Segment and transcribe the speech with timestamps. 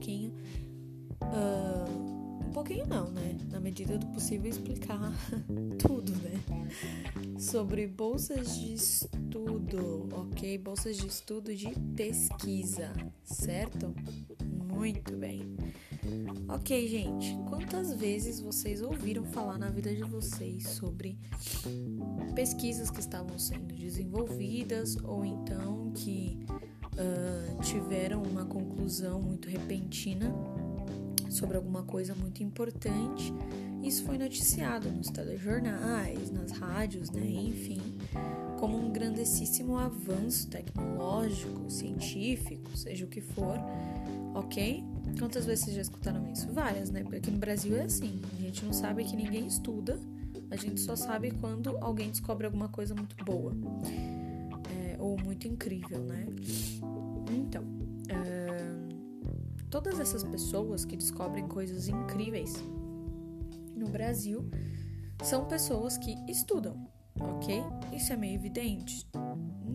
[0.00, 0.32] pouquinho.
[1.22, 3.36] Uh, um pouquinho não, né?
[3.50, 5.12] Na medida do possível explicar
[5.78, 6.40] tudo, né?
[7.38, 10.56] Sobre bolsas de estudo, ok?
[10.58, 12.92] Bolsas de estudo de pesquisa,
[13.22, 13.94] certo?
[14.42, 15.54] Muito bem.
[16.48, 21.18] Ok, gente, quantas vezes vocês ouviram falar na vida de vocês sobre
[22.34, 26.40] pesquisas que estavam sendo desenvolvidas ou então que
[26.94, 30.34] uh, tiveram uma conclusão muito repentina
[31.28, 33.32] sobre alguma coisa muito importante?
[33.82, 37.24] Isso foi noticiado nos telejornais, nas rádios, né?
[37.24, 37.80] Enfim,
[38.58, 43.56] como um grandíssimo avanço tecnológico, científico, seja o que for,
[44.34, 44.84] ok?
[45.18, 46.52] Quantas vezes vocês já escutaram isso?
[46.52, 47.02] Várias, né?
[47.02, 49.98] Porque aqui no Brasil é assim: a gente não sabe que ninguém estuda,
[50.50, 53.54] a gente só sabe quando alguém descobre alguma coisa muito boa
[55.00, 56.26] ou muito incrível, né?
[57.32, 57.64] Então,
[58.08, 58.80] é,
[59.70, 62.62] todas essas pessoas que descobrem coisas incríveis
[63.74, 64.48] no Brasil
[65.22, 66.86] são pessoas que estudam,
[67.18, 67.62] ok?
[67.94, 69.06] Isso é meio evidente.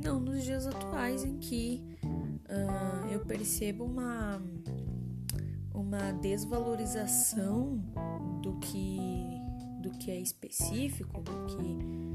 [0.04, 4.42] Não nos dias atuais em que uh, eu percebo uma
[5.74, 7.78] uma desvalorização
[8.42, 9.42] do que
[9.82, 12.15] do que é específico, do que uh,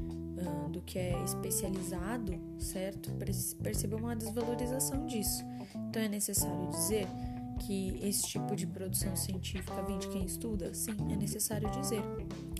[0.69, 3.11] do que é especializado, certo?
[3.61, 5.43] Percebeu uma desvalorização disso.
[5.89, 7.07] Então é necessário dizer
[7.59, 10.73] que esse tipo de produção científica vem de quem estuda?
[10.73, 12.01] Sim, é necessário dizer,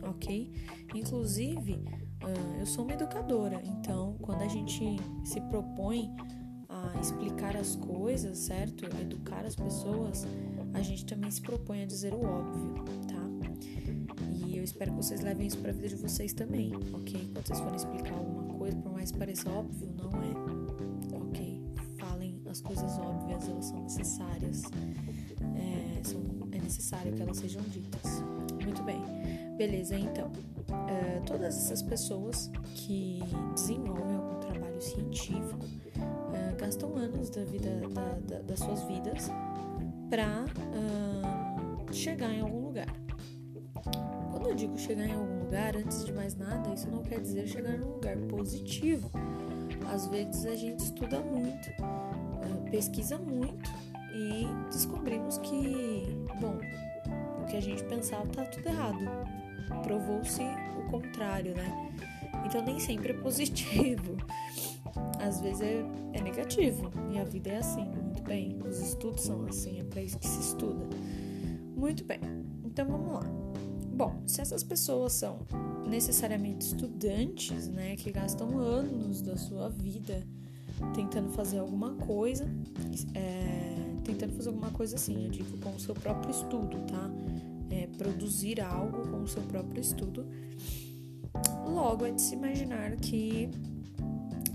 [0.04, 0.52] ok?
[0.94, 6.14] Inclusive, uh, eu sou uma educadora, então quando a gente se propõe
[6.70, 8.86] a explicar as coisas, certo?
[9.00, 10.26] Educar as pessoas,
[10.74, 12.86] a gente também se propõe a dizer o óbvio,
[14.82, 17.30] espero que vocês levem isso para a vida de vocês também, ok?
[17.32, 21.62] Quando vocês forem explicar alguma coisa, por mais que pareça óbvio, não é, ok?
[22.00, 24.64] Falem as coisas óbvias, elas são necessárias,
[25.56, 26.19] é, são,
[26.52, 28.24] é necessário que elas sejam ditas.
[28.64, 29.00] Muito bem,
[29.56, 30.31] beleza, então.
[30.90, 33.19] É, todas essas pessoas que
[33.53, 35.59] desenvolvem algum trabalho científico
[36.34, 39.30] é, gastam anos da vida, da, da, das suas vidas
[40.09, 40.46] para
[41.92, 42.61] chegar em algum
[44.62, 47.82] digo chegar em algum lugar, antes de mais nada, isso não quer dizer chegar em
[47.82, 49.10] um lugar positivo.
[49.92, 53.70] Às vezes a gente estuda muito, uh, pesquisa muito
[54.14, 56.06] e descobrimos que,
[56.40, 56.60] bom,
[57.42, 59.00] o que a gente pensava tá tudo errado.
[59.82, 60.44] Provou-se
[60.78, 61.92] o contrário, né?
[62.46, 64.16] Então nem sempre é positivo.
[65.20, 65.84] Às vezes é,
[66.14, 66.92] é negativo.
[67.12, 68.60] E a vida é assim muito bem.
[68.64, 70.86] Os estudos são assim, é para isso que se estuda.
[71.76, 72.20] Muito bem,
[72.64, 73.41] então vamos lá.
[74.01, 75.45] Bom, se essas pessoas são
[75.88, 80.25] necessariamente estudantes, né, que gastam anos da sua vida
[80.95, 82.50] tentando fazer alguma coisa,
[83.13, 87.12] é, tentando fazer alguma coisa assim, eu digo com o seu próprio estudo, tá?
[87.69, 90.25] É, produzir algo com o seu próprio estudo.
[91.63, 93.51] Logo é de se imaginar que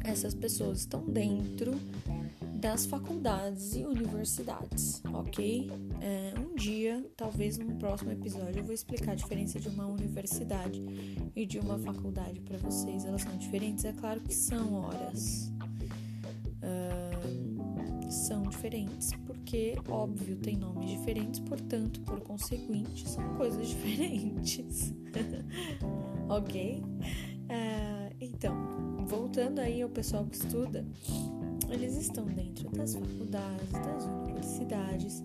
[0.05, 1.73] essas pessoas estão dentro
[2.67, 5.71] das faculdades e universidades, ok?
[6.01, 10.83] É, um dia, talvez num próximo episódio, eu vou explicar a diferença de uma universidade
[11.37, 13.05] e de uma faculdade para vocês.
[13.05, 13.85] Elas são diferentes?
[13.85, 15.53] É claro que são horas.
[18.11, 24.93] São diferentes, porque, óbvio, tem nomes diferentes, portanto, por conseguinte, são coisas diferentes.
[26.29, 26.83] ok?
[26.83, 30.85] Uh, então, voltando aí ao pessoal que estuda,
[31.71, 35.23] eles estão dentro das faculdades, das universidades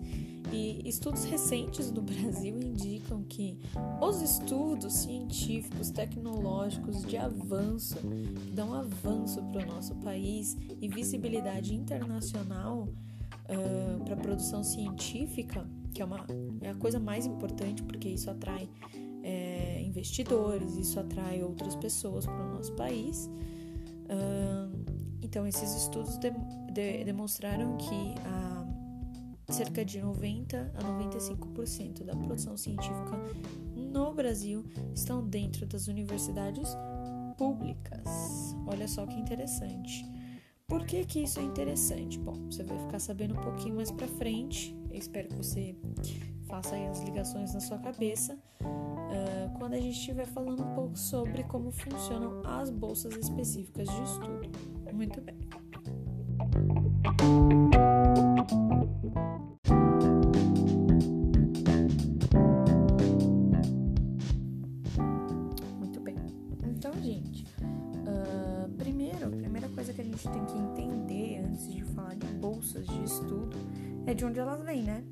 [0.52, 3.58] e estudos recentes do Brasil indicam que
[4.00, 11.74] os estudos científicos, tecnológicos de avanço, que dão avanço para o nosso país e visibilidade
[11.74, 16.26] internacional uh, para a produção científica, que é, uma,
[16.60, 18.68] é a coisa mais importante porque isso atrai
[19.22, 23.30] é, investidores, isso atrai outras pessoas para o nosso país.
[24.04, 24.91] Uh,
[25.32, 26.30] então, esses estudos de,
[26.74, 33.18] de, demonstraram que a, cerca de 90 a 95% da produção científica
[33.74, 34.62] no Brasil
[34.94, 36.68] estão dentro das universidades
[37.38, 38.04] públicas.
[38.66, 40.04] Olha só que interessante.
[40.68, 42.18] Por que, que isso é interessante?
[42.18, 44.76] Bom, você vai ficar sabendo um pouquinho mais para frente.
[44.90, 45.74] Eu espero que você
[46.46, 50.98] faça aí as ligações na sua cabeça uh, quando a gente estiver falando um pouco
[50.98, 54.71] sobre como funcionam as bolsas específicas de estudo.
[55.02, 55.34] Muito bem.
[65.80, 66.14] Muito bem.
[66.64, 67.44] Então, gente,
[68.06, 72.26] uh, primeiro, a primeira coisa que a gente tem que entender antes de falar de
[72.34, 73.56] bolsas de estudo
[74.06, 75.02] é de onde elas vêm, né?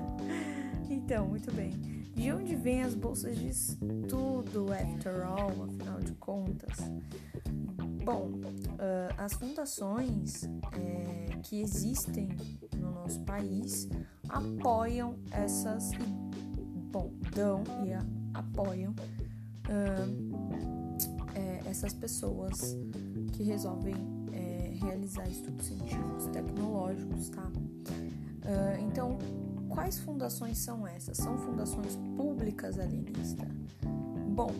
[0.88, 1.72] então, muito bem.
[2.14, 6.78] De onde vêm as bolsas de estudo, after all, afinal de contas?
[8.04, 12.28] Bom, uh, as fundações é, que existem
[12.76, 13.88] no nosso país
[14.28, 15.90] apoiam essas.
[16.92, 18.04] Bom, dão e a,
[18.34, 20.84] apoiam uh,
[21.34, 22.76] é, essas pessoas
[23.32, 23.94] que resolvem
[24.32, 27.46] é, realizar estudos científicos tecnológicos, tá?
[27.46, 29.18] Uh, então,
[29.68, 31.16] quais fundações são essas?
[31.16, 33.46] São fundações públicas alienista?
[34.28, 34.50] Bom,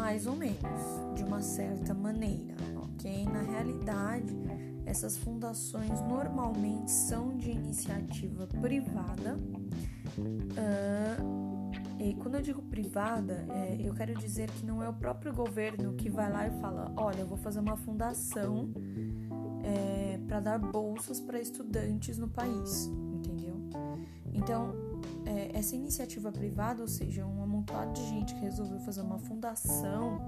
[0.00, 0.56] mais ou menos,
[1.14, 3.26] de uma certa maneira, ok?
[3.26, 4.34] Na realidade,
[4.86, 9.36] essas fundações normalmente são de iniciativa privada.
[10.56, 11.70] Uh,
[12.02, 15.92] e quando eu digo privada, é, eu quero dizer que não é o próprio governo
[15.92, 18.72] que vai lá e fala: olha, eu vou fazer uma fundação
[19.62, 23.54] é, para dar bolsas para estudantes no país, entendeu?
[24.32, 24.72] Então,
[25.26, 27.39] é, essa iniciativa privada, ou seja, um
[27.70, 30.20] amontoado de gente que resolveu fazer uma fundação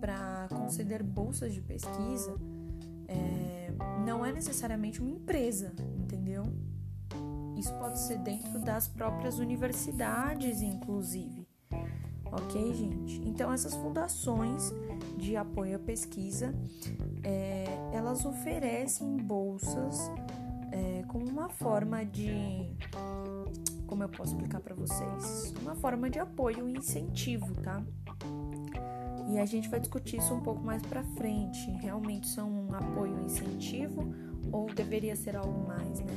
[0.00, 2.36] para conceder bolsas de pesquisa,
[3.06, 3.72] é,
[4.04, 6.44] não é necessariamente uma empresa, entendeu?
[7.56, 11.46] Isso pode ser dentro das próprias universidades, inclusive.
[12.30, 13.20] Ok, gente?
[13.26, 14.72] Então, essas fundações
[15.16, 16.54] de apoio à pesquisa,
[17.24, 19.98] é, elas oferecem bolsas
[21.08, 22.70] como uma forma de.
[23.86, 25.54] Como eu posso explicar para vocês?
[25.62, 27.82] Uma forma de apoio e incentivo, tá?
[29.30, 31.70] E a gente vai discutir isso um pouco mais para frente.
[31.80, 34.14] Realmente são um apoio e incentivo
[34.52, 36.16] ou deveria ser algo mais, né?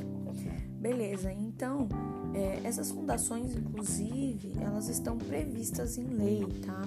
[0.79, 1.87] Beleza, então
[2.33, 6.81] é, essas fundações, inclusive, elas estão previstas em lei, tá?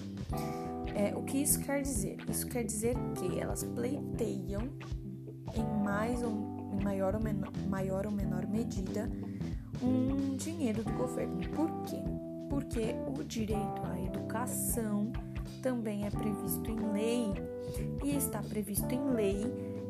[0.95, 2.17] É, o que isso quer dizer?
[2.29, 4.62] Isso quer dizer que elas pleiteiam
[5.55, 9.11] em mais ou em maior ou menor, maior ou menor medida
[9.82, 11.41] um dinheiro do governo.
[11.50, 12.03] Por quê?
[12.49, 15.12] Porque o direito à educação
[15.62, 17.32] também é previsto em lei
[18.03, 19.44] e está previsto em lei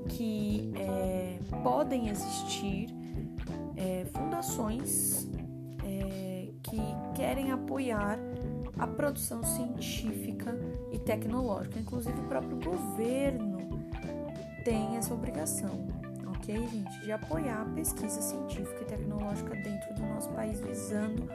[0.08, 2.88] que é, podem existir
[3.76, 5.28] é, fundações
[5.84, 6.80] é, que
[7.14, 8.18] querem apoiar
[8.78, 10.56] a produção científica
[10.92, 11.78] e tecnológica.
[11.78, 13.58] Inclusive, o próprio governo
[14.64, 15.86] tem essa obrigação,
[16.44, 21.26] ok, gente, de apoiar a pesquisa científica e tecnológica dentro do nosso país, visando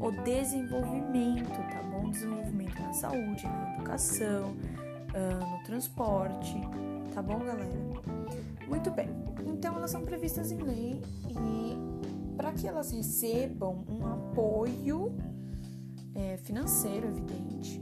[0.00, 2.10] o desenvolvimento, tá bom?
[2.10, 6.54] Desenvolvimento na saúde, na educação, uh, no transporte,
[7.14, 7.68] tá bom, galera?
[8.66, 9.10] Muito bem.
[9.46, 15.14] Então, elas são previstas em lei e para que elas recebam um apoio
[16.14, 17.80] é, financeiro, evidente,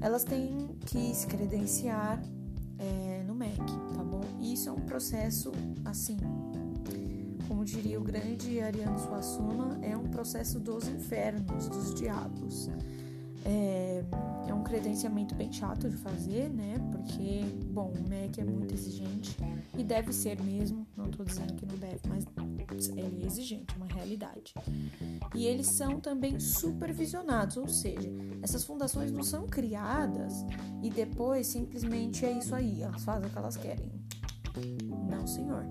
[0.00, 2.22] elas têm que se credenciar
[2.78, 3.58] é, no MEC,
[3.94, 4.09] tá bom?
[4.52, 5.52] Isso é um processo
[5.84, 6.16] assim,
[7.46, 12.68] como diria o grande Ariano Suassuna, é um processo dos infernos, dos diabos.
[13.44, 14.04] É,
[14.48, 16.74] é um credenciamento bem chato de fazer, né?
[16.90, 19.36] Porque, bom, o MEC é muito exigente
[19.78, 22.26] e deve ser mesmo, não estou dizendo que não deve, mas
[22.88, 24.52] ele é exigente, é uma realidade.
[25.34, 28.10] E eles são também supervisionados, ou seja,
[28.42, 30.44] essas fundações não são criadas
[30.82, 33.99] e depois simplesmente é isso aí, elas fazem o que elas querem.
[35.08, 35.66] Não, senhor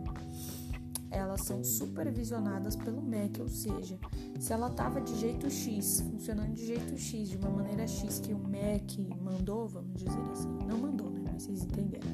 [1.12, 3.98] elas são supervisionadas pelo MEC, ou seja,
[4.40, 8.34] se ela estava de jeito X, funcionando de jeito X, de uma maneira X que
[8.34, 11.22] o MEC mandou, vamos dizer assim, não mandou, né?
[11.26, 12.08] Mas vocês entenderam.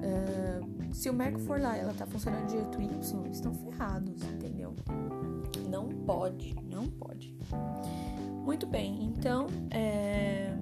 [0.00, 3.54] Uh, se o MEC for lá e ela está funcionando de jeito Y, eles estão
[3.54, 4.74] ferrados, entendeu?
[5.68, 7.36] Não pode, não pode.
[8.44, 10.56] Muito bem, então, é...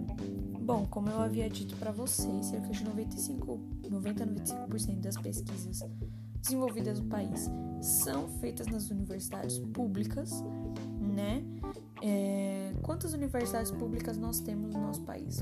[0.68, 3.58] bom, como eu havia dito para vocês, cerca de 95,
[3.88, 5.82] 90 a 95% das pesquisas
[6.42, 7.48] desenvolvidas no país
[7.80, 10.30] são feitas nas universidades públicas,
[11.00, 11.42] né?
[12.02, 15.38] É, quantas universidades públicas nós temos no nosso país?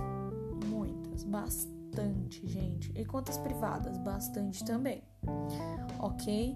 [0.64, 2.92] Muitas, bastante, gente.
[2.94, 3.98] E quantas privadas?
[3.98, 5.02] Bastante também,
[5.98, 6.54] ok?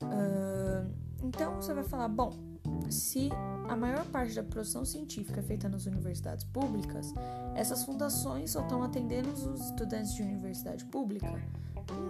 [0.00, 0.94] Uh,
[1.24, 2.55] então você vai falar, bom,
[2.90, 3.30] se
[3.68, 7.12] a maior parte da produção científica é feita nas universidades públicas,
[7.54, 11.32] essas fundações só estão atendendo os estudantes de universidade pública?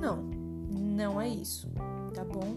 [0.00, 1.68] Não, não é isso,
[2.14, 2.56] tá bom?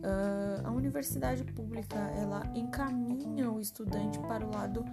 [0.00, 4.84] Uh, a universidade pública ela encaminha o estudante para o lado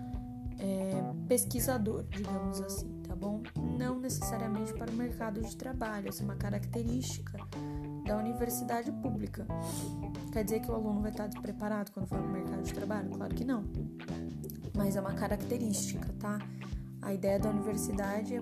[0.59, 3.41] é, pesquisador, digamos assim, tá bom?
[3.77, 7.37] Não necessariamente para o mercado de trabalho, essa é uma característica
[8.07, 9.45] da universidade pública.
[10.31, 13.09] Quer dizer que o aluno vai estar despreparado quando for para o mercado de trabalho?
[13.09, 13.63] Claro que não.
[14.75, 16.39] Mas é uma característica, tá?
[17.01, 18.35] A ideia da universidade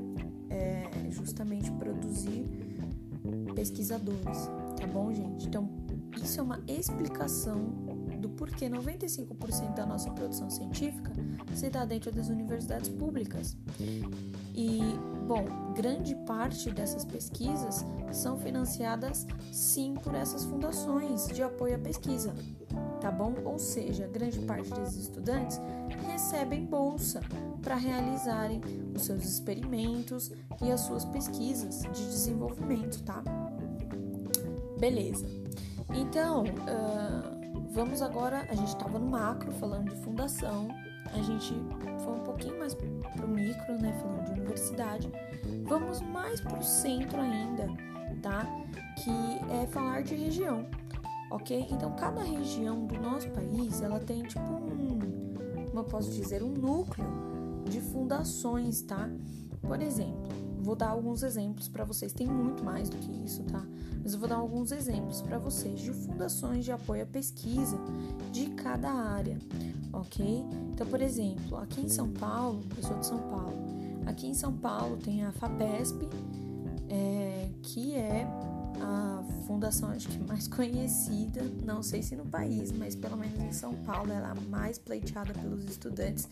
[0.50, 2.46] é justamente produzir
[3.56, 5.48] pesquisadores, tá bom, gente?
[5.48, 5.70] Então,
[6.22, 7.85] isso é uma explicação
[8.26, 11.12] do porquê 95% da nossa produção científica
[11.54, 13.56] se dá dentro das universidades públicas.
[14.54, 14.80] E,
[15.28, 22.34] bom, grande parte dessas pesquisas são financiadas sim por essas fundações de apoio à pesquisa,
[23.00, 23.36] tá bom?
[23.46, 25.62] Ou seja, grande parte desses estudantes
[26.08, 27.22] recebem bolsa
[27.62, 28.60] para realizarem
[28.96, 30.32] os seus experimentos
[30.64, 33.24] e as suas pesquisas de desenvolvimento, tá?
[34.80, 35.26] Beleza.
[35.94, 37.35] Então, uh,
[37.72, 38.46] vamos agora.
[38.50, 40.68] A gente estava no macro falando de fundação,
[41.14, 41.54] a gente
[42.04, 43.94] foi um pouquinho mais pro micro, né?
[44.02, 45.12] Falando de universidade.
[45.64, 47.68] Vamos mais pro centro ainda,
[48.22, 48.46] tá?
[49.04, 49.12] Que
[49.54, 50.66] é falar de região,
[51.32, 51.68] ok?
[51.70, 55.00] Então, cada região do nosso país, ela tem tipo um,
[55.68, 57.06] como eu posso dizer, um núcleo
[57.70, 59.10] de fundações, tá?
[59.62, 60.30] Por exemplo,
[60.60, 62.14] vou dar alguns exemplos para vocês.
[62.14, 63.66] Tem muito mais do que isso, tá?
[64.26, 67.78] Vou dar alguns exemplos para vocês de fundações de apoio à pesquisa
[68.32, 69.38] de cada área,
[69.94, 70.44] ok?
[70.74, 73.54] Então, por exemplo, aqui em São Paulo, eu sou de São Paulo,
[74.08, 76.10] aqui em São Paulo tem a FAPESP,
[76.90, 78.28] é, que é
[78.82, 79.15] a
[79.46, 83.74] fundação acho que mais conhecida, não sei se no país, mas pelo menos em São
[83.84, 86.28] Paulo ela é a mais pleiteada pelos estudantes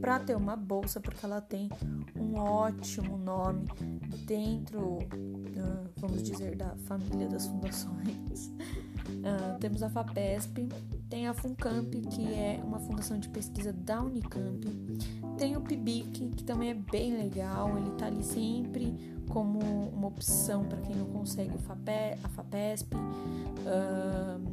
[0.00, 1.68] para ter uma bolsa, porque ela tem
[2.16, 3.66] um ótimo nome
[4.26, 4.98] dentro,
[5.58, 8.46] ah, vamos dizer, da família das fundações.
[9.08, 10.68] Uh, temos a FAPESP,
[11.08, 14.66] tem a FUNCAMP, que é uma fundação de pesquisa da Unicamp,
[15.36, 20.64] tem o PIBIC, que também é bem legal, ele está ali sempre como uma opção
[20.64, 24.52] para quem não consegue a FAPESP, uh,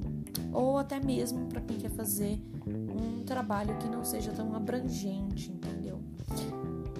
[0.53, 5.99] ou até mesmo para quem quer fazer um trabalho que não seja tão abrangente, entendeu?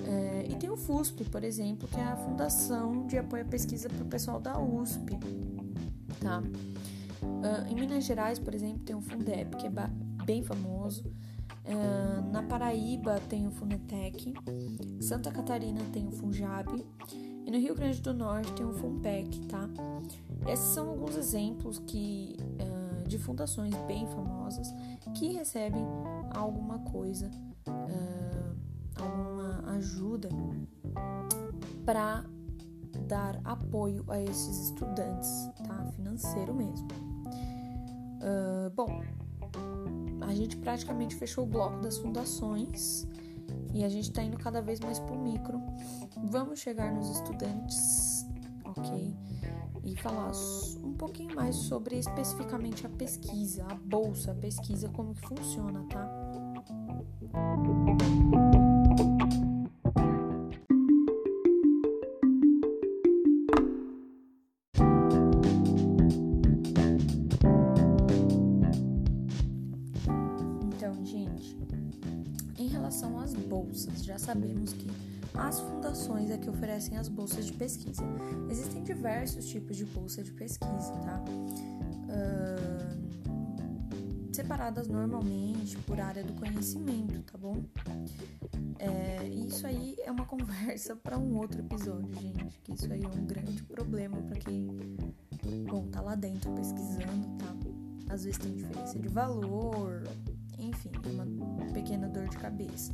[0.06, 3.90] É, e tem o FUSP, por exemplo, que é a Fundação de Apoio à Pesquisa
[3.90, 5.18] para o pessoal da USP,
[6.20, 6.42] tá?
[7.22, 9.72] Uh, em Minas Gerais, por exemplo, tem o Fundeb, que é
[10.26, 11.04] bem famoso.
[11.66, 14.34] Uh, na Paraíba tem o Funetec,
[15.00, 16.84] Santa Catarina tem o Funjab
[17.50, 19.68] e no Rio Grande do Norte tem o FUNPEC, tá?
[20.48, 24.72] Esses são alguns exemplos que, uh, de fundações bem famosas
[25.16, 25.84] que recebem
[26.30, 27.32] alguma coisa,
[27.68, 28.56] uh,
[29.02, 30.30] alguma ajuda
[31.84, 32.24] para
[33.08, 35.92] dar apoio a esses estudantes, tá?
[35.96, 36.88] Financeiro mesmo.
[38.22, 39.02] Uh, bom,
[40.22, 43.08] a gente praticamente fechou o bloco das fundações
[43.74, 45.62] e a gente está indo cada vez mais para o micro.
[46.26, 48.26] Vamos chegar nos estudantes,
[48.66, 49.16] ok?
[49.84, 50.32] E falar
[50.84, 56.08] um pouquinho mais sobre especificamente a pesquisa, a bolsa, a pesquisa, como que funciona, tá?
[76.40, 78.04] Que oferecem as bolsas de pesquisa.
[78.50, 81.24] Existem diversos tipos de bolsa de pesquisa, tá?
[82.10, 83.00] Uh,
[84.34, 87.64] separadas normalmente por área do conhecimento, tá bom?
[88.80, 92.60] É, isso aí é uma conversa para um outro episódio, gente.
[92.64, 94.68] Que isso aí é um grande problema para quem,
[95.70, 97.54] bom, tá lá dentro pesquisando, tá?
[98.10, 100.04] Às vezes tem diferença de valor,
[100.58, 101.26] enfim, é uma
[101.74, 102.92] pequena dor de cabeça.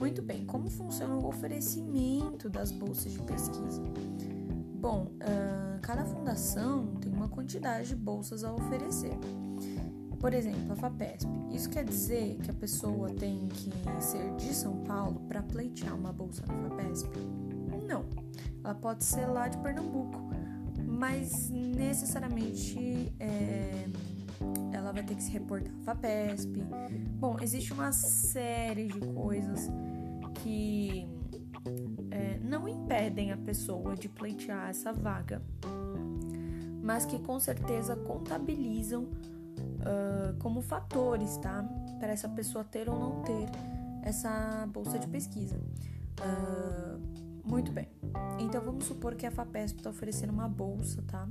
[0.00, 3.82] Muito bem, como funciona o oferecimento das bolsas de pesquisa?
[4.80, 9.12] Bom, uh, cada fundação tem uma quantidade de bolsas a oferecer.
[10.18, 11.28] Por exemplo, a FAPESP.
[11.50, 13.70] Isso quer dizer que a pessoa tem que
[14.02, 17.10] ser de São Paulo para pleitear uma bolsa na FAPESP?
[17.86, 18.06] Não.
[18.64, 20.18] Ela pode ser lá de Pernambuco,
[20.82, 23.86] mas necessariamente é,
[24.72, 26.64] ela vai ter que se reportar à FAPESP.
[27.18, 29.70] Bom, existe uma série de coisas
[30.42, 31.06] que
[32.10, 35.42] é, não impedem a pessoa de pleitear essa vaga,
[36.82, 41.62] mas que com certeza contabilizam uh, como fatores, tá?
[41.98, 43.48] Para essa pessoa ter ou não ter
[44.02, 45.60] essa bolsa de pesquisa.
[46.20, 47.00] Uh,
[47.44, 47.88] muito bem.
[48.38, 51.28] Então vamos supor que a FAPESP está oferecendo uma bolsa, tá?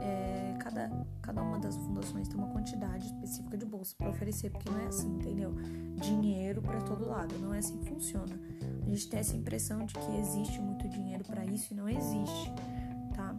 [0.00, 0.90] É, cada,
[1.22, 4.86] cada uma das fundações tem uma quantidade específica de bolsa para oferecer, porque não é
[4.86, 5.54] assim, entendeu?
[5.96, 8.38] Dinheiro para todo lado, não é assim que funciona.
[8.82, 12.52] A gente tem essa impressão de que existe muito dinheiro para isso e não existe,
[13.14, 13.34] tá?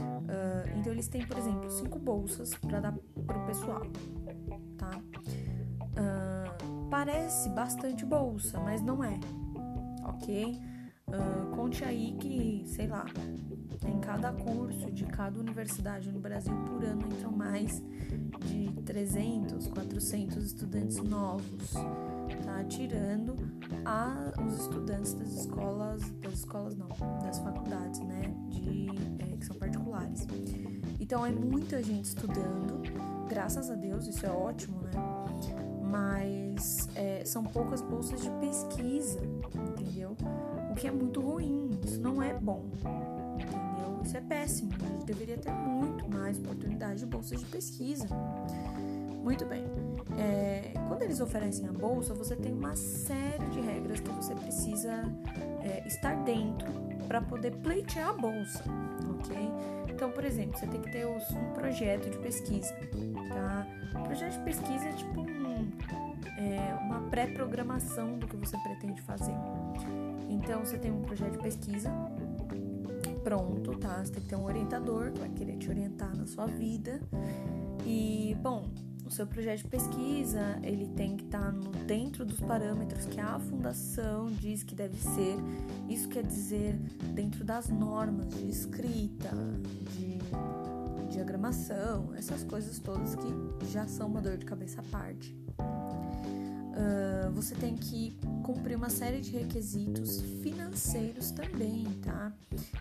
[0.00, 3.82] Uh, então eles têm, por exemplo, cinco bolsas para dar pro pessoal,
[4.76, 4.90] tá?
[5.94, 9.18] Uh, parece bastante bolsa, mas não é,
[10.04, 10.60] ok?
[11.06, 13.04] Uh, conte aí que, sei lá,
[13.86, 17.82] em cada curso de cada universidade no Brasil por ano entram mais
[18.46, 21.72] de 300, 400 estudantes novos,
[22.44, 22.64] tá?
[22.68, 23.36] Tirando
[23.84, 26.88] a, os estudantes das escolas, das escolas não,
[27.22, 28.34] das faculdades, né?
[28.48, 30.26] De, é, que são particulares.
[31.00, 32.82] Então é muita gente estudando,
[33.28, 34.92] graças a Deus, isso é ótimo, né?
[35.82, 39.20] Mas é, são poucas bolsas de pesquisa,
[39.54, 40.16] entendeu?
[40.70, 42.64] O que é muito ruim, isso não é bom?
[44.04, 48.06] Isso é péssimo, a gente deveria ter muito mais oportunidade de bolsas de pesquisa.
[49.22, 49.64] Muito bem.
[50.18, 55.10] É, quando eles oferecem a bolsa, você tem uma série de regras que você precisa
[55.62, 56.70] é, estar dentro
[57.08, 58.62] para poder pleitear a bolsa,
[59.18, 59.36] ok?
[59.88, 62.74] Então, por exemplo, você tem que ter um projeto de pesquisa,
[63.28, 63.66] tá?
[63.98, 65.72] O projeto de pesquisa é tipo um,
[66.36, 69.34] é, uma pré-programação do que você pretende fazer.
[70.28, 71.90] Então, você tem um projeto de pesquisa
[73.24, 74.04] pronto, tá?
[74.04, 77.00] Você tem que ter um orientador que vai querer te orientar na sua vida.
[77.86, 78.68] E, bom,
[79.04, 83.38] o seu projeto de pesquisa ele tem que estar tá dentro dos parâmetros que a
[83.38, 85.36] fundação diz que deve ser.
[85.88, 86.74] Isso quer dizer
[87.14, 89.30] dentro das normas de escrita,
[89.92, 90.18] de
[91.10, 95.43] diagramação, essas coisas todas que já são uma dor de cabeça à parte.
[96.74, 102.32] Uh, você tem que cumprir uma série de requisitos financeiros também, tá?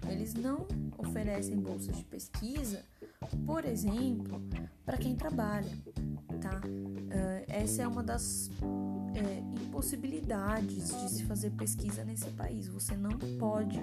[0.10, 2.84] Eles não oferecem bolsas de pesquisa,
[3.46, 4.42] por exemplo,
[4.84, 5.72] para quem trabalha
[6.44, 6.62] tá?
[6.68, 8.52] Uh, essa é uma das
[9.16, 12.68] é, impossibilidades de se fazer pesquisa nesse país.
[12.68, 13.80] Você não pode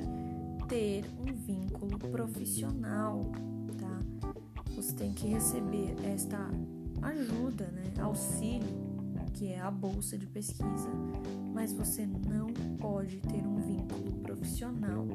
[0.69, 3.33] ter um vínculo profissional,
[3.79, 4.35] tá?
[4.77, 6.39] Você tem que receber esta
[7.03, 7.85] ajuda, né?
[8.01, 8.69] Auxílio,
[9.33, 10.91] que é a bolsa de pesquisa,
[11.55, 15.07] mas você não pode ter um vínculo profissional,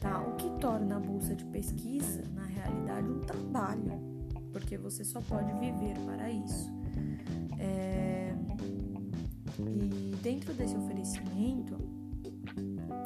[0.00, 0.20] tá?
[0.20, 4.16] O que torna a bolsa de pesquisa, na realidade, um trabalho
[4.56, 6.72] porque você só pode viver para isso.
[7.58, 8.34] É...
[9.58, 11.76] E dentro desse oferecimento,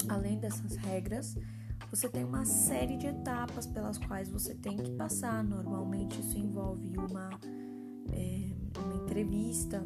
[0.09, 1.37] além dessas regras,
[1.91, 5.43] você tem uma série de etapas pelas quais você tem que passar.
[5.43, 7.31] Normalmente isso envolve uma,
[8.12, 9.85] é, uma entrevista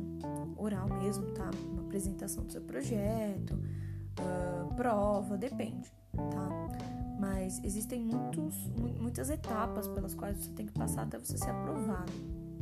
[0.65, 1.51] oral mesmo, tá?
[1.71, 6.95] Uma apresentação do seu projeto, uh, prova, depende, tá?
[7.19, 8.55] mas existem muitos,
[9.01, 12.13] muitas etapas pelas quais você tem que passar até você ser aprovado,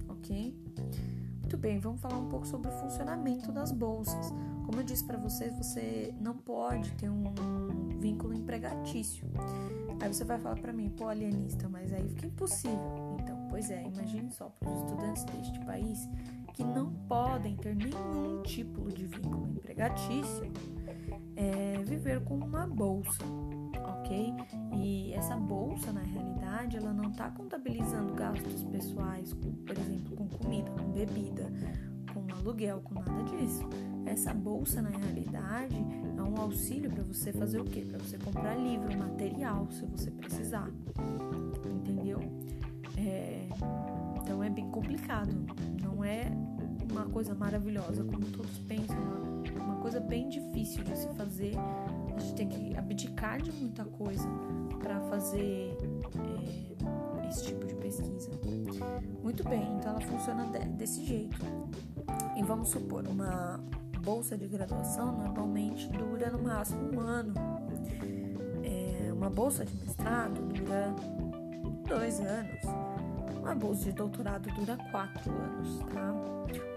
[0.09, 0.57] ok?
[1.41, 4.33] Muito bem, vamos falar um pouco sobre o funcionamento das bolsas.
[4.65, 7.25] Como eu disse para vocês, você não pode ter um
[7.99, 9.27] vínculo empregatício.
[10.01, 13.17] Aí você vai falar para mim, pô, alienista, mas aí fica impossível.
[13.21, 16.09] Então, pois é, imagine só para os estudantes deste país
[16.53, 20.51] que não podem ter nenhum tipo de vínculo empregatício,
[21.37, 23.25] é, viver com uma bolsa
[24.03, 24.35] ok?
[24.73, 30.71] E essa bolsa, na realidade, ela não está contabilizando gastos pessoais, por exemplo, com comida,
[30.71, 31.51] com bebida,
[32.12, 33.62] com aluguel, com nada disso.
[34.05, 35.77] Essa bolsa, na realidade,
[36.17, 37.85] é um auxílio para você fazer o quê?
[37.88, 40.69] Para você comprar livro, material, se você precisar.
[41.65, 42.21] Entendeu?
[42.99, 43.49] É...
[44.21, 45.33] Então é bem complicado.
[45.83, 46.31] Não é
[46.92, 48.96] uma coisa maravilhosa como todos pensam.
[49.57, 51.55] É uma coisa bem difícil de se fazer
[52.16, 54.28] a gente tem que abdicar de muita coisa
[54.78, 55.76] para fazer
[57.22, 58.31] é, esse tipo de pesquisa.
[59.22, 61.37] Muito bem, então ela funciona de, desse jeito.
[62.37, 63.61] E vamos supor, uma
[64.02, 67.35] bolsa de graduação normalmente dura no máximo um ano.
[68.62, 70.94] É, uma bolsa de mestrado dura
[71.88, 72.61] dois anos.
[73.42, 76.14] Uma bolsa de doutorado dura quatro anos, tá?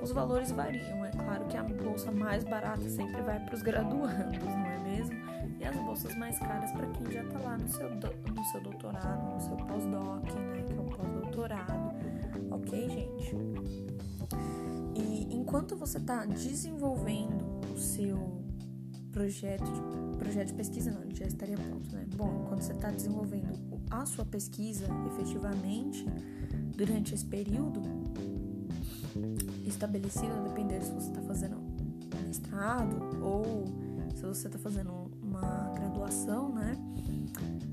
[0.01, 1.05] Os valores variam.
[1.05, 5.15] É claro que a bolsa mais barata sempre vai para os graduandos, não é mesmo?
[5.59, 9.35] E as bolsas mais caras para quem já está lá no seu, no seu doutorado,
[9.35, 10.63] no seu pós-doc, né?
[10.65, 11.95] Que é o pós-doutorado.
[12.49, 13.35] Ok, gente?
[14.95, 18.43] E enquanto você está desenvolvendo o seu
[19.11, 22.05] projeto de, projeto de pesquisa, não, já estaria pronto, né?
[22.15, 26.05] Bom, quando você está desenvolvendo a sua pesquisa efetivamente,
[26.75, 27.81] durante esse período
[29.65, 31.57] estabelecido, a depender se você está fazendo
[32.25, 33.65] mestrado ou
[34.15, 36.75] se você está fazendo uma graduação, né?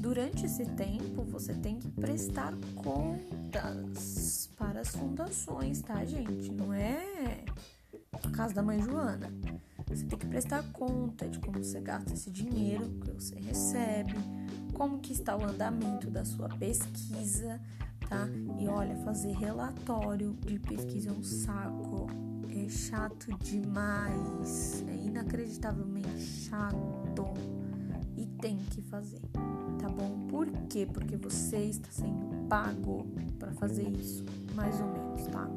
[0.01, 6.51] Durante esse tempo, você tem que prestar contas para as fundações, tá, gente?
[6.53, 7.45] Não é
[8.13, 9.33] a casa da mãe Joana.
[9.87, 14.15] Você tem que prestar conta de como você gasta esse dinheiro que você recebe,
[14.73, 17.61] como que está o andamento da sua pesquisa,
[18.09, 18.29] tá?
[18.59, 22.07] E olha, fazer relatório de pesquisa é um saco.
[22.55, 24.85] É chato demais.
[24.89, 27.35] É inacreditavelmente chato.
[28.17, 29.21] e tem que fazer,
[29.79, 30.27] tá bom?
[30.29, 30.87] Por quê?
[30.93, 33.07] Porque você está sendo pago
[33.39, 35.49] para fazer isso, mais ou menos, tá?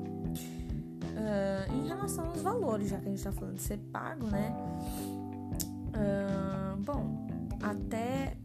[1.15, 4.55] Uh, em relação aos valores, já que a gente está falando de ser pago, né?
[5.93, 7.24] Uh, bom,
[7.61, 8.37] até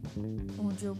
[0.59, 0.95] onde eu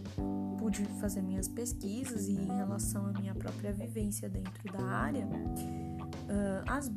[0.58, 5.28] pude fazer minhas pesquisas e em relação à minha própria vivência dentro da área,
[6.68, 6.88] as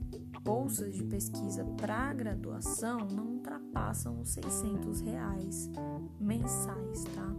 [0.44, 5.70] bolsas de pesquisa para graduação não ultrapassam os 600 reais
[6.20, 7.34] mensais, tá?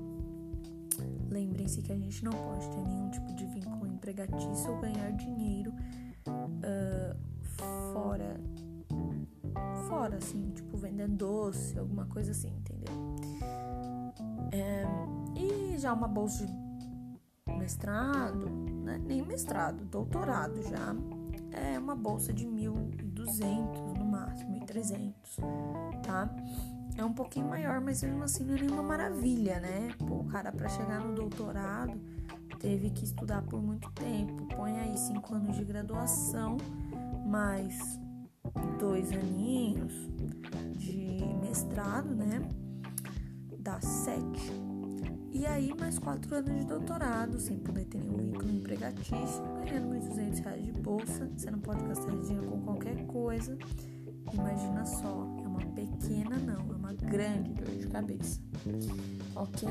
[1.30, 5.72] Lembrem-se que a gente não pode ter nenhum tipo de vínculo empregatício ou ganhar dinheiro
[6.28, 7.16] uh,
[7.92, 8.40] fora,
[9.88, 13.15] fora assim, tipo vender doce, alguma coisa assim, entendeu?
[14.52, 14.84] É,
[15.34, 18.48] e já uma bolsa de mestrado,
[18.84, 18.98] né?
[19.04, 20.94] nem mestrado, doutorado já
[21.56, 25.12] é uma bolsa de 1.200 no máximo, 1.300,
[26.04, 26.28] tá?
[26.96, 29.94] É um pouquinho maior, mas mesmo assim não é nenhuma maravilha, né?
[29.98, 31.98] Pô, o cara para chegar no doutorado
[32.58, 34.46] teve que estudar por muito tempo.
[34.54, 36.56] Põe aí cinco anos de graduação,
[37.26, 38.00] mais
[38.78, 39.92] dois aninhos
[40.76, 42.40] de mestrado, né?
[43.66, 44.52] Dá sete.
[45.32, 50.44] E aí, mais quatro anos de doutorado, sem poder ter nenhum vínculo empregatício, ganhando 1.200
[50.44, 51.28] reais de bolsa.
[51.36, 53.58] Você não pode gastar dinheiro com qualquer coisa.
[54.32, 58.40] Imagina só, é uma pequena, não, é uma grande dor de cabeça.
[59.34, 59.68] Ok?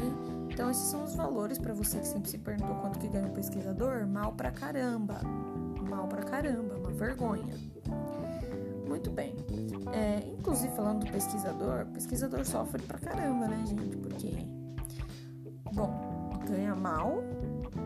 [0.51, 3.33] Então, esses são os valores para você que sempre se perguntou quanto que ganha um
[3.33, 4.05] pesquisador.
[4.05, 5.21] Mal pra caramba.
[5.89, 7.55] Mal pra caramba, uma vergonha.
[8.89, 9.34] Muito bem.
[9.95, 13.95] É, inclusive, falando do pesquisador, o pesquisador sofre pra caramba, né, gente?
[13.95, 14.45] Porque
[15.71, 17.23] bom, ganha mal,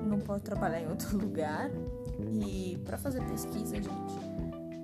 [0.08, 1.70] não pode trabalhar em outro lugar
[2.20, 4.20] e para fazer pesquisa, gente,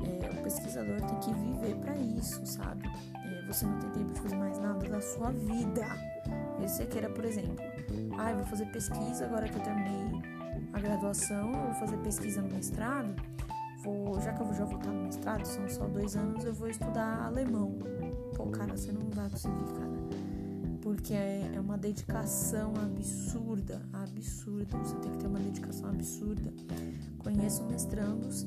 [0.04, 2.88] é, o pesquisador tem que viver para isso, sabe?
[2.88, 5.86] É, você não tem tempo de fazer mais nada da sua vida.
[6.60, 7.66] E você queira, por exemplo,
[8.20, 10.22] ah, eu vou fazer pesquisa agora que eu terminei
[10.74, 13.16] a graduação, eu vou fazer pesquisa no mestrado.
[13.86, 16.68] Vou, já que eu já vou estar no mestrado, são só dois anos, eu vou
[16.68, 17.78] estudar alemão.
[18.36, 19.96] Pô, cara, você não vai conseguir, cara
[20.86, 24.78] porque é, é uma dedicação absurda, absurda.
[24.78, 26.54] Você tem que ter uma dedicação absurda.
[27.18, 28.46] Conheço mestrandos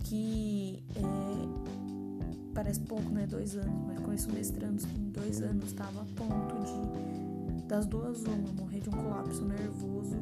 [0.00, 3.24] que é, parece pouco, né?
[3.24, 8.24] Dois anos, mas conheço mestrandos que em dois anos estava a ponto de das duas
[8.24, 10.16] uma morrer de um colapso nervoso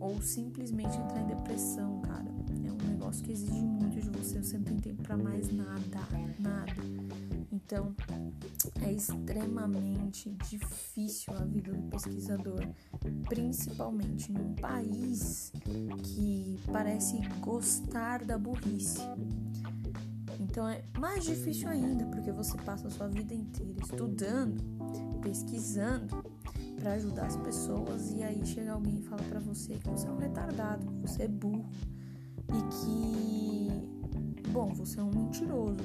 [0.00, 2.33] ou simplesmente entrar em depressão, cara.
[2.66, 4.42] É um negócio que exige muito de você.
[4.42, 6.00] Você não tem tempo para mais nada,
[6.38, 6.72] nada.
[7.50, 7.94] Então,
[8.82, 12.66] é extremamente difícil a vida do pesquisador,
[13.28, 15.52] principalmente num país
[16.02, 19.00] que parece gostar da burrice.
[20.40, 24.62] Então é mais difícil ainda, porque você passa a sua vida inteira estudando,
[25.20, 26.24] pesquisando
[26.76, 30.10] para ajudar as pessoas e aí chega alguém e fala para você que você é
[30.10, 31.68] um retardado, você é burro
[32.54, 35.82] e que bom, você é um mentiroso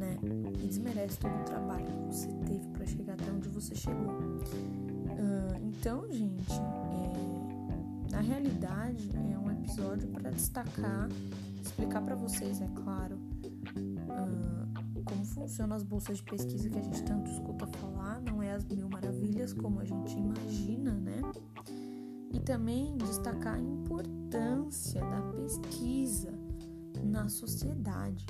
[0.00, 0.18] né?
[0.62, 4.12] E desmerece todo o trabalho que você teve para chegar até onde você chegou.
[4.12, 11.08] Uh, então, gente, é, na realidade é um episódio para destacar,
[11.60, 17.02] explicar para vocês, é claro, uh, como funcionam as bolsas de pesquisa que a gente
[17.04, 18.22] tanto escuta falar.
[18.22, 21.20] Não é as mil maravilhas como a gente imagina, né?
[22.30, 26.32] E também destacar a importância da pesquisa
[27.02, 28.24] na sociedade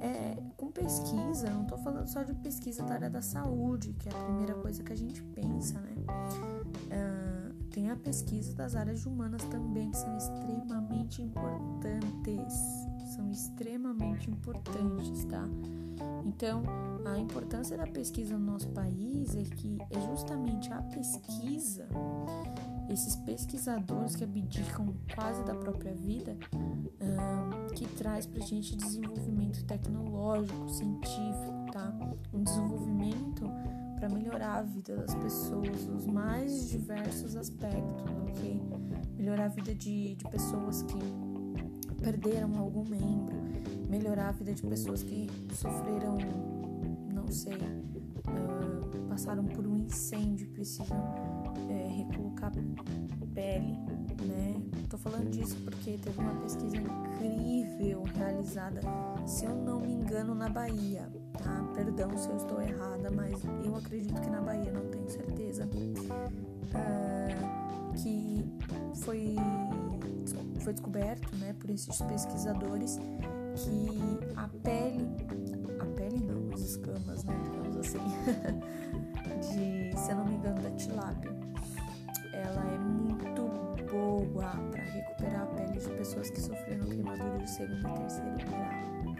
[0.00, 4.12] é, com pesquisa, não estou falando só de pesquisa da área da saúde, que é
[4.12, 5.94] a primeira coisa que a gente pensa, né?
[6.86, 12.54] Uh, tem a pesquisa das áreas humanas também, que são extremamente importantes.
[13.14, 15.48] São extremamente importantes, tá?
[16.24, 16.62] Então,
[17.04, 21.88] a importância da pesquisa no nosso país é que é justamente a pesquisa
[22.88, 29.64] esses pesquisadores que abdicam quase da própria vida, um, que traz para a gente desenvolvimento
[29.64, 31.92] tecnológico, científico, tá?
[32.32, 33.44] Um desenvolvimento
[33.96, 38.62] para melhorar a vida das pessoas, os mais diversos aspectos, ok?
[39.16, 40.98] Melhorar a vida de, de pessoas que
[42.02, 43.36] perderam algum membro,
[43.88, 46.18] melhorar a vida de pessoas que sofreram,
[47.12, 50.98] não sei, uh, passaram por um incêndio, precisam
[51.70, 52.52] é, recolocar
[53.34, 53.76] pele,
[54.26, 54.62] né?
[54.88, 58.80] Tô falando disso porque teve uma pesquisa incrível realizada,
[59.26, 61.08] se eu não me engano, na Bahia,
[61.42, 61.72] tá?
[61.74, 65.66] Perdão se eu estou errada, mas eu acredito que na Bahia, não tenho certeza.
[65.66, 67.56] Uh,
[67.96, 68.44] que
[68.96, 69.34] foi,
[70.60, 72.98] foi descoberto, né, por esses pesquisadores
[73.56, 75.08] que a pele,
[75.80, 77.98] a pele não, as escamas, né, digamos assim,
[79.40, 81.34] de, se eu não me engano, da tilápia,
[82.34, 83.46] ela é muito
[83.90, 89.16] boa para recuperar a pele de pessoas que sofreram queimadura do segundo e terceiro grau.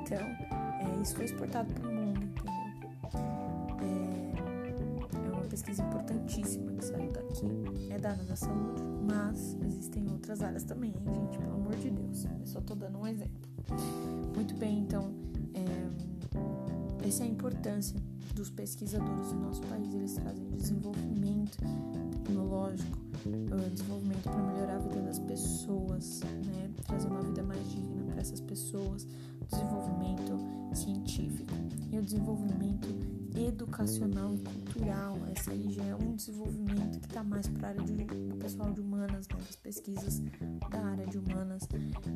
[0.00, 1.92] Então, é, isso foi exportado para o
[5.60, 7.46] pesquisa importantíssima que saiu daqui,
[7.90, 11.38] é da área da saúde, mas existem outras áreas também, hein, gente?
[11.38, 13.38] Pelo amor de Deus, eu só tô dando um exemplo.
[14.34, 15.12] Muito bem, então,
[15.52, 18.00] é, essa é a importância
[18.34, 19.92] dos pesquisadores do nosso país.
[19.92, 21.58] Eles trazem desenvolvimento
[22.10, 22.98] tecnológico,
[23.70, 26.70] desenvolvimento para melhorar a vida das pessoas, né?
[26.86, 29.06] trazer uma vida mais digna para essas pessoas,
[29.50, 30.38] desenvolvimento
[30.74, 31.52] científico
[31.92, 32.88] e o desenvolvimento
[33.36, 34.38] educacional e
[35.40, 38.70] Essa aí já é um desenvolvimento que está mais para a área de, do pessoal
[38.72, 40.20] de humanas, né, das pesquisas
[40.70, 41.66] da área de humanas,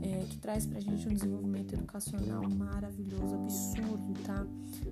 [0.02, 4.46] é, que traz para a gente um desenvolvimento educacional maravilhoso, absurdo, tá?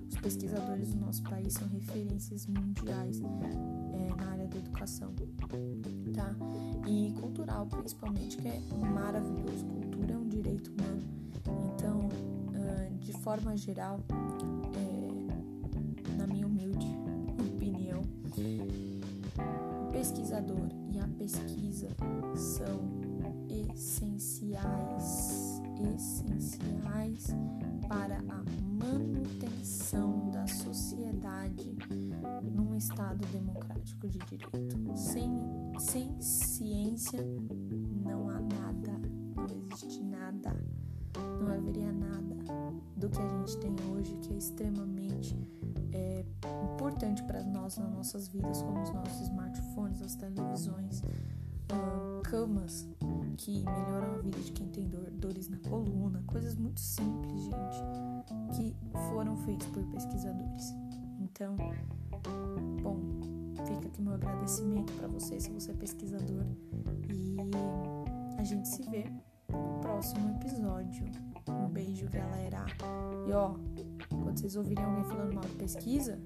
[0.09, 5.13] Os pesquisadores do nosso país são referências mundiais é, na área da educação,
[6.15, 6.35] tá?
[6.87, 8.61] E cultural, principalmente, que é
[8.95, 9.67] maravilhoso.
[9.67, 11.03] Cultura é um direito humano.
[11.75, 14.01] Então, uh, de forma geral,
[19.92, 21.88] pesquisador e a pesquisa
[22.35, 22.81] são
[23.73, 25.61] essenciais,
[25.95, 27.27] essenciais
[27.88, 28.42] para a
[28.85, 31.77] manutenção da sociedade
[32.42, 34.97] num Estado democrático de direito.
[34.97, 35.31] Sem,
[35.79, 37.21] sem ciência
[38.03, 38.92] não há nada,
[39.37, 40.57] não existe nada,
[41.40, 42.35] não haveria nada
[42.97, 45.37] do que a gente tem hoje que é extremamente
[45.92, 46.25] é,
[46.75, 52.89] importante para nós nas nossas vidas, como os nossos smartphones, as televisões, uh, camas
[53.37, 58.57] que melhoram a vida de quem tem dor, dores na coluna, coisas muito simples, gente,
[58.57, 58.77] que
[59.11, 60.75] foram feitas por pesquisadores.
[61.19, 61.57] Então,
[62.83, 63.01] bom,
[63.67, 66.45] fica aqui meu agradecimento para você se você é pesquisador
[67.09, 67.37] e
[68.39, 69.05] a gente se vê
[69.51, 71.32] no próximo episódio.
[71.48, 72.64] Um beijo, galera.
[73.26, 73.55] E ó,
[74.09, 76.18] quando vocês ouvirem alguém falando mal de pesquisa,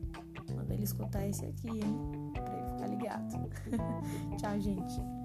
[0.54, 2.32] manda ele escutar esse aqui, hein?
[2.34, 3.50] Pra ele ficar ligado.
[4.36, 5.15] Tchau, gente.